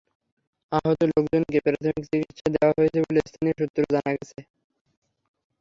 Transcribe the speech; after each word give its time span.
আহত 0.71 0.99
লোকজনকে 1.11 1.57
প্রাথমিক 1.65 2.03
চিকিত্সা 2.05 2.47
দেওয়া 2.55 2.73
হয়েছে 2.77 2.99
বলে 3.05 3.19
স্থানীয় 3.23 3.55
সূত্রে 3.59 3.83
জানা 3.93 4.11
গেছে। 4.17 4.39